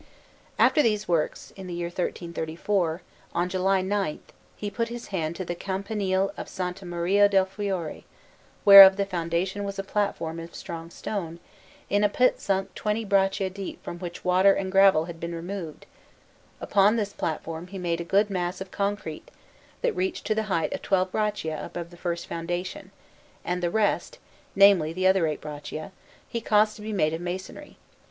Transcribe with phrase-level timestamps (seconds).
[0.57, 3.03] After these works, in the year 1334,
[3.35, 4.19] on July 9,
[4.55, 6.81] he put his hand to the Campanile of S.
[6.81, 8.03] Maria del Fiore,
[8.65, 11.37] whereof the foundation was a platform of strong stone,
[11.87, 15.85] in a pit sunk twenty braccia deep from which water and gravel had been removed;
[16.59, 19.29] upon this platform he made a good mass of concrete,
[19.83, 22.89] that reached to the height of twelve braccia above the first foundation,
[23.45, 24.17] and the rest
[24.55, 25.91] namely, the other eight braccia
[26.27, 27.77] he caused to be made of masonry.